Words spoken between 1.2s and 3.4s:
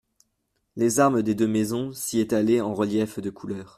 des deux maisons s'y étalaient en reliefs de